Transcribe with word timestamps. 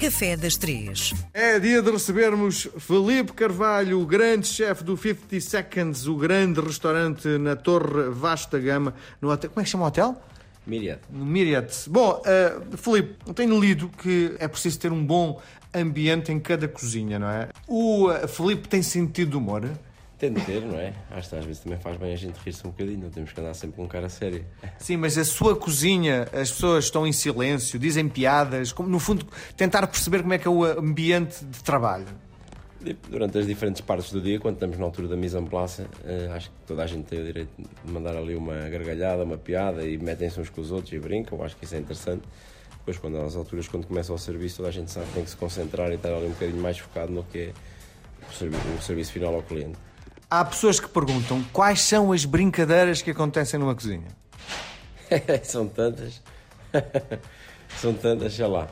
Café 0.00 0.34
das 0.34 0.56
Três. 0.56 1.12
É 1.34 1.58
dia 1.58 1.82
de 1.82 1.90
recebermos 1.90 2.66
Felipe 2.78 3.34
Carvalho, 3.34 4.00
o 4.00 4.06
grande 4.06 4.46
chefe 4.46 4.82
do 4.82 4.96
50 4.96 5.38
Seconds, 5.38 6.06
o 6.06 6.16
grande 6.16 6.58
restaurante 6.58 7.28
na 7.36 7.54
Torre 7.54 8.08
Vasta 8.08 8.58
Gama, 8.58 8.94
no 9.20 9.30
hotel. 9.30 9.50
Como 9.50 9.60
é 9.60 9.64
que 9.64 9.68
chama 9.68 9.84
o 9.84 9.88
hotel? 9.88 10.16
Myriad. 10.66 11.00
Myriad. 11.10 11.70
Bom, 11.86 12.22
uh, 12.24 13.34
tenho 13.34 13.60
lido 13.60 13.90
que 13.90 14.34
é 14.38 14.48
preciso 14.48 14.78
ter 14.78 14.90
um 14.90 15.04
bom 15.04 15.38
ambiente 15.74 16.32
em 16.32 16.40
cada 16.40 16.66
cozinha, 16.66 17.18
não 17.18 17.28
é? 17.28 17.48
O 17.68 18.08
uh, 18.08 18.26
Felipe 18.26 18.68
tem 18.68 18.82
sentido 18.82 19.32
de 19.32 19.36
humor? 19.36 19.70
Ter, 20.28 20.60
não 20.60 20.78
é? 20.78 20.92
Acho 21.10 21.30
que 21.30 21.36
às 21.36 21.44
vezes 21.46 21.62
também 21.62 21.78
faz 21.78 21.96
bem 21.96 22.12
a 22.12 22.16
gente 22.16 22.36
rir-se 22.44 22.66
um 22.66 22.70
bocadinho, 22.70 22.98
não 22.98 23.10
temos 23.10 23.32
que 23.32 23.40
andar 23.40 23.54
sempre 23.54 23.76
com 23.76 23.84
um 23.84 23.88
cara 23.88 24.08
sério. 24.10 24.44
Sim, 24.78 24.98
mas 24.98 25.16
a 25.16 25.24
sua 25.24 25.56
cozinha, 25.56 26.28
as 26.32 26.50
pessoas 26.50 26.84
estão 26.84 27.06
em 27.06 27.12
silêncio, 27.12 27.78
dizem 27.78 28.06
piadas, 28.06 28.70
como, 28.70 28.88
no 28.88 28.98
fundo, 28.98 29.26
tentar 29.56 29.86
perceber 29.86 30.20
como 30.20 30.34
é 30.34 30.38
que 30.38 30.46
é 30.46 30.50
o 30.50 30.62
ambiente 30.64 31.42
de 31.42 31.64
trabalho. 31.64 32.06
Durante 33.08 33.38
as 33.38 33.46
diferentes 33.46 33.80
partes 33.80 34.12
do 34.12 34.20
dia, 34.20 34.38
quando 34.38 34.54
estamos 34.54 34.78
na 34.78 34.84
altura 34.84 35.08
da 35.08 35.16
mise 35.16 35.38
en 35.38 35.46
place, 35.46 35.82
uh, 35.82 36.32
acho 36.34 36.50
que 36.50 36.56
toda 36.66 36.82
a 36.82 36.86
gente 36.86 37.04
tem 37.06 37.20
o 37.20 37.24
direito 37.24 37.50
de 37.56 37.92
mandar 37.92 38.16
ali 38.16 38.34
uma 38.34 38.68
gargalhada, 38.68 39.24
uma 39.24 39.38
piada 39.38 39.86
e 39.86 39.96
metem-se 39.98 40.38
uns 40.40 40.50
com 40.50 40.60
os 40.60 40.70
outros 40.70 40.92
e 40.92 40.98
brincam, 40.98 41.42
acho 41.42 41.56
que 41.56 41.64
isso 41.64 41.74
é 41.74 41.78
interessante. 41.78 42.22
Depois, 42.78 42.98
quando 42.98 43.18
às 43.18 43.36
alturas, 43.36 43.68
quando 43.68 43.86
começa 43.86 44.12
o 44.12 44.18
serviço, 44.18 44.58
toda 44.58 44.68
a 44.70 44.72
gente 44.72 44.90
sabe 44.90 45.06
que 45.06 45.12
tem 45.12 45.24
que 45.24 45.30
se 45.30 45.36
concentrar 45.36 45.90
e 45.90 45.94
estar 45.94 46.10
ali 46.10 46.26
um 46.26 46.30
bocadinho 46.30 46.60
mais 46.60 46.78
focado 46.78 47.12
no 47.12 47.22
que 47.24 47.38
é 47.38 47.52
o 48.28 48.32
serviço, 48.32 48.62
o 48.78 48.82
serviço 48.82 49.12
final 49.12 49.34
ao 49.34 49.42
cliente. 49.42 49.78
Há 50.30 50.44
pessoas 50.44 50.78
que 50.78 50.88
perguntam 50.88 51.42
quais 51.52 51.80
são 51.80 52.12
as 52.12 52.24
brincadeiras 52.24 53.02
que 53.02 53.10
acontecem 53.10 53.58
numa 53.58 53.74
cozinha. 53.74 54.06
são 55.42 55.66
tantas. 55.66 56.22
são 57.76 57.92
tantas, 57.92 58.34
sei 58.34 58.46
lá. 58.46 58.68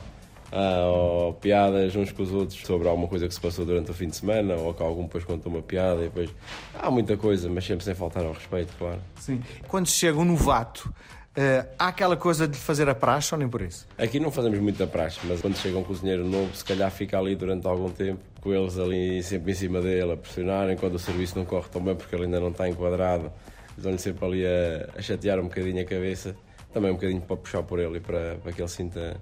Ah, 0.53 0.85
ou 0.85 1.33
piadas 1.33 1.93
uns 1.97 2.13
com 2.13 2.23
os 2.23 2.31
outros 2.31 2.61
sobre 2.61 2.87
alguma 2.87 3.09
coisa 3.09 3.27
que 3.27 3.33
se 3.33 3.41
passou 3.41 3.65
durante 3.65 3.91
o 3.91 3.93
fim 3.93 4.07
de 4.07 4.15
semana, 4.15 4.55
ou 4.55 4.73
que 4.73 4.81
algum 4.81 5.03
depois 5.03 5.25
contou 5.25 5.51
uma 5.51 5.61
piada 5.61 5.99
e 5.99 6.03
depois. 6.05 6.29
Há 6.73 6.89
muita 6.89 7.17
coisa, 7.17 7.49
mas 7.49 7.65
sempre 7.65 7.83
sem 7.83 7.93
faltar 7.93 8.23
ao 8.23 8.31
respeito, 8.31 8.73
claro. 8.77 9.01
Sim. 9.19 9.43
Quando 9.67 9.89
chega 9.89 10.17
um 10.17 10.23
novato, 10.23 10.91
Uh, 11.37 11.65
há 11.77 11.87
aquela 11.87 12.17
coisa 12.17 12.47
de 12.47 12.57
fazer 12.57 12.89
a 12.89 12.95
praxe 12.95 13.33
ou 13.33 13.39
nem 13.39 13.47
por 13.47 13.61
isso? 13.61 13.87
Aqui 13.97 14.19
não 14.19 14.31
fazemos 14.31 14.59
muita 14.59 14.87
praxe, 14.87 15.19
mas 15.23 15.39
quando 15.39 15.55
chega 15.55 15.77
um 15.77 15.83
cozinheiro 15.83 16.27
novo, 16.27 16.53
se 16.55 16.65
calhar 16.65 16.89
fica 16.91 17.17
ali 17.17 17.35
durante 17.35 17.67
algum 17.67 17.89
tempo, 17.89 18.19
com 18.41 18.53
eles 18.53 18.77
ali 18.79 19.21
sempre 19.21 19.51
em 19.51 19.55
cima 19.55 19.79
dele, 19.79 20.13
a 20.13 20.17
pressionarem, 20.17 20.75
quando 20.75 20.95
o 20.95 20.99
serviço 20.99 21.37
não 21.37 21.45
corre 21.45 21.69
tão 21.69 21.81
bem 21.81 21.95
porque 21.95 22.13
ele 22.15 22.25
ainda 22.25 22.39
não 22.39 22.49
está 22.49 22.67
enquadrado, 22.67 23.31
estão-lhe 23.77 23.99
sempre 23.99 24.25
ali 24.25 24.45
a, 24.45 24.89
a, 24.97 25.01
chatear 25.01 25.39
um 25.39 25.43
bocadinho 25.43 25.81
a 25.81 25.85
cabeça, 25.85 26.35
também 26.73 26.91
um 26.91 26.95
bocadinho 26.95 27.21
para 27.21 27.37
puxar 27.37 27.63
por 27.63 27.79
ele 27.79 27.97
e 27.97 28.01
para, 28.01 28.35
para 28.35 28.51
que 28.51 28.61
ele 28.61 28.67
sinta 28.67 29.15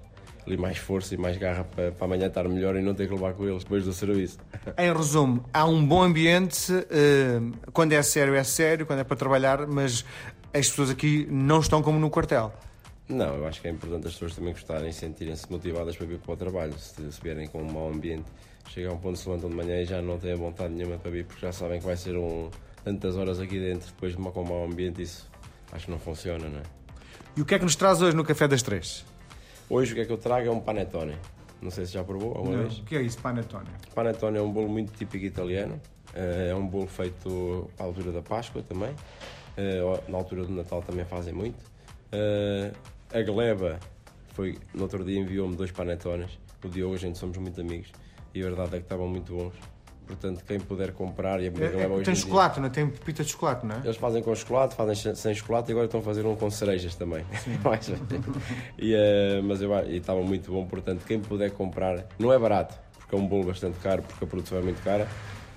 ali 0.46 0.56
mais 0.56 0.78
força 0.78 1.14
e 1.14 1.18
mais 1.18 1.38
garra 1.38 1.66
para, 1.66 1.92
para 1.92 2.06
amanhã 2.06 2.28
estar 2.28 2.48
melhor 2.48 2.78
e 2.78 2.82
não 2.82 2.94
ter 2.94 3.08
que 3.08 3.14
levar 3.14 3.34
com 3.34 3.46
eles 3.46 3.64
depois 3.64 3.84
do 3.84 3.92
serviço. 3.92 4.38
Em 4.78 4.94
resumo, 4.94 5.44
há 5.54 5.66
um 5.66 5.86
bom 5.86 6.02
ambiente, 6.02 6.72
uh, 6.72 7.72
quando 7.74 7.92
é 7.92 8.02
sério 8.02 8.34
é 8.34 8.44
sério, 8.44 8.86
quando 8.86 9.00
é 9.00 9.04
para 9.04 9.18
trabalhar, 9.18 9.68
mas 9.68 10.06
as 10.54 10.70
pessoas 10.70 10.90
aqui 10.90 11.28
não 11.30 11.60
estão 11.60 11.82
como 11.82 12.00
no 12.00 12.10
quartel. 12.10 12.54
Não, 13.10 13.36
eu 13.36 13.48
acho 13.48 13.62
que 13.62 13.68
é 13.68 13.72
importante 13.72 14.08
as 14.08 14.14
pessoas 14.14 14.36
também 14.36 14.52
gostarem 14.52 14.90
e 14.90 14.94
sentirem-se 14.94 15.50
motivadas 15.50 15.96
para 15.96 16.06
vir 16.06 16.20
para 16.20 16.34
o 16.34 16.38
trabalho. 16.38 16.78
Se, 16.78 17.12
se 17.12 17.22
vierem 17.22 17.48
com 17.48 17.62
um 17.62 17.72
mau 17.72 17.90
ambiente, 17.90 18.26
chegam 18.70 18.92
a 18.92 18.96
um 18.96 19.00
ponto, 19.00 19.18
se 19.18 19.28
levantam 19.30 19.50
de 19.50 19.56
manhã 19.56 19.82
e 19.82 19.86
já 19.86 20.02
não 20.02 20.18
têm 20.18 20.36
vontade 20.36 20.74
nenhuma 20.74 20.98
para 20.98 21.10
vir, 21.12 21.26
porque 21.26 21.46
já 21.46 21.54
sabem 21.54 21.80
que 21.80 21.86
vai 21.86 21.96
ser 21.96 22.18
um, 22.18 22.50
tantas 22.84 23.16
horas 23.16 23.40
aqui 23.40 23.60
dentro, 23.60 23.88
depois 23.88 24.14
com 24.16 24.42
um 24.42 24.46
mau 24.46 24.66
ambiente, 24.66 25.02
isso 25.02 25.30
acho 25.72 25.86
que 25.86 25.92
não 25.92 26.00
funciona, 26.00 26.50
não 26.50 26.60
é? 26.60 26.64
E 27.36 27.42
o 27.42 27.46
que 27.46 27.56
é 27.56 27.60
que 27.60 27.64
nos 27.64 27.76
traz 27.76 28.02
hoje 28.02 28.16
no 28.16 28.26
Café 28.26 28.48
das 28.48 28.62
Três? 28.62 29.06
Hoje 29.70 29.92
o 29.92 29.96
que 29.96 30.02
é 30.02 30.06
que 30.06 30.12
eu 30.12 30.18
trago 30.18 30.48
é 30.48 30.52
um 30.52 30.60
panetone. 30.60 31.16
Não 31.62 31.72
sei 31.72 31.86
se 31.86 31.94
já 31.94 32.04
provou 32.04 32.36
alguma 32.36 32.58
não. 32.58 32.64
vez. 32.64 32.80
O 32.80 32.84
que 32.84 32.96
é 32.96 33.02
isso, 33.02 33.18
panetone? 33.20 33.68
Panetone 33.94 34.38
é 34.38 34.42
um 34.42 34.52
bolo 34.52 34.70
muito 34.70 34.92
típico 34.94 35.26
italiano. 35.26 35.80
Eh, 36.18 36.50
é 36.50 36.56
um 36.56 36.66
bolo 36.66 36.88
feito 36.88 37.70
à 37.78 37.84
altura 37.84 38.12
da 38.12 38.22
Páscoa 38.24 38.64
também. 38.64 38.90
Uh, 38.90 40.12
na 40.12 40.18
altura 40.18 40.44
do 40.44 40.52
Natal 40.52 40.82
também 40.82 41.06
fazem 41.06 41.34
muito. 41.34 41.60
Uh, 42.12 42.76
a 43.12 43.22
Gleba 43.22 43.80
foi, 44.34 44.58
no 44.74 44.84
outro 44.84 45.04
dia 45.04 45.20
enviou-me 45.20 45.56
dois 45.56 45.72
panetones. 45.72 46.40
O 46.64 46.70
Diogo, 46.70 46.96
a 46.96 46.98
gente 46.98 47.18
somos 47.18 47.38
muito 47.38 47.62
amigos 47.62 47.92
e 48.34 48.42
a 48.42 48.46
verdade 48.46 48.76
é 48.76 48.78
que 48.80 48.86
estavam 48.86 49.08
muito 49.08 49.34
bons. 49.34 49.54
Portanto, 50.06 50.44
quem 50.46 50.60
puder 50.60 50.94
comprar 50.94 51.42
e 51.42 51.48
a 51.48 51.52
é, 51.52 52.00
é, 52.00 52.04
Tem 52.04 52.16
chocolate, 52.16 52.60
não 52.60 52.68
é? 52.68 52.70
Tem 52.70 52.88
pepita 52.88 53.24
de 53.24 53.32
chocolate, 53.32 53.66
não 53.66 53.76
é? 53.76 53.80
Eles 53.84 53.98
fazem 53.98 54.24
com 54.24 54.34
chocolate, 54.34 54.74
fazem 54.74 55.16
sem 55.16 55.36
chocolate 55.36 55.70
e 55.70 55.72
agora 55.74 55.86
estão 55.86 56.00
a 56.00 56.04
fazer 56.04 56.26
um 56.26 56.36
com 56.36 56.50
cerejas 56.50 56.96
também. 56.96 57.26
e, 58.78 58.96
uh, 58.96 59.44
mas 59.44 59.62
eu, 59.62 59.72
e 59.86 59.98
estava 59.98 60.22
muito 60.22 60.52
bom, 60.52 60.66
portanto, 60.66 61.04
quem 61.06 61.20
puder 61.20 61.52
comprar, 61.52 62.06
não 62.18 62.32
é 62.32 62.40
barato, 62.40 62.76
porque 62.98 63.16
é 63.16 63.18
um 63.18 63.28
bolo 63.28 63.46
bastante 63.46 63.78
caro, 63.80 64.02
porque 64.02 64.24
a 64.24 64.28
produção 64.28 64.60
é 64.60 64.62
muito 64.62 64.82
cara, 64.82 65.08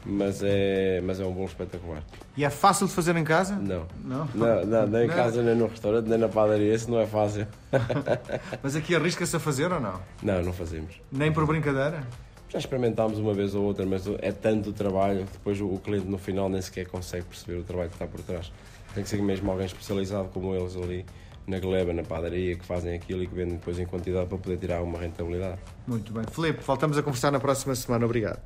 mas 0.05 0.43
é, 0.43 1.01
mas 1.03 1.21
é 1.21 1.25
um 1.25 1.33
bolo 1.33 1.47
espetacular. 1.47 2.03
E 2.37 2.45
é 2.45 2.51
fácil 2.51 2.87
de 2.87 2.93
fazer 2.93 3.17
em 3.17 3.25
casa? 3.25 3.57
Não. 3.57 3.87
Não? 4.05 4.29
não, 4.35 4.65
não 4.65 4.87
nem 4.87 5.05
em 5.05 5.09
casa, 5.09 5.43
nem 5.43 5.55
no 5.55 5.67
restaurante, 5.67 6.09
nem 6.09 6.19
na 6.19 6.29
padaria, 6.29 6.75
isso 6.75 6.91
não 6.91 7.01
é 7.01 7.07
fácil. 7.07 7.47
mas 8.63 8.77
aqui 8.77 8.95
arrisca-se 8.95 9.37
a 9.37 9.41
fazer 9.41 9.73
ou 9.73 9.81
não? 9.81 10.01
Não, 10.23 10.43
não 10.43 10.53
fazemos. 10.53 11.01
Nem 11.13 11.33
por 11.33 11.47
brincadeira? 11.47 12.03
Já 12.49 12.59
experimentámos 12.59 13.19
uma 13.19 13.33
vez 13.33 13.55
ou 13.55 13.65
outra, 13.65 13.87
mas 13.87 14.05
é 14.21 14.33
tanto 14.33 14.73
trabalho 14.73 15.25
que 15.25 15.33
depois 15.33 15.61
o 15.61 15.79
cliente 15.79 16.07
no 16.07 16.19
final 16.19 16.49
nem 16.49 16.61
sequer 16.61 16.87
consegue 16.89 17.25
perceber 17.25 17.61
o 17.61 17.63
trabalho 17.63 17.91
que 17.91 17.95
está 17.95 18.07
por 18.07 18.21
trás. 18.23 18.51
Tem 18.93 19.05
que 19.05 19.09
ser 19.09 19.23
mesmo 19.23 19.51
alguém 19.51 19.67
especializado 19.67 20.29
como 20.31 20.55
eles 20.55 20.75
ali 20.77 21.07
na 21.47 21.59
gleba, 21.59 21.93
na 21.93 22.03
padaria, 22.03 22.57
que 22.57 22.65
fazem 22.65 22.95
aquilo 22.95 23.23
e 23.23 23.27
que 23.27 23.35
vendem 23.35 23.55
depois 23.55 23.79
em 23.79 23.87
quantidade 23.87 24.27
para 24.27 24.39
poder 24.39 24.57
tirar 24.57 24.83
uma 24.83 24.99
rentabilidade. 24.99 25.59
Muito 25.87 26.13
bem. 26.13 26.25
Filipe, 26.31 26.63
voltamos 26.65 26.99
a 26.99 27.03
conversar 27.03 27.31
na 27.31 27.41
próxima 27.41 27.75
semana. 27.75 28.05
Obrigado. 28.05 28.41